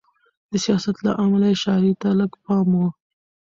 د 0.51 0.53
سیاست 0.63 0.97
له 1.05 1.11
امله 1.23 1.47
یې 1.51 1.59
شاعرۍ 1.63 1.93
ته 2.01 2.09
لږ 2.19 2.31
پام 2.43 2.67
و. 2.79 2.81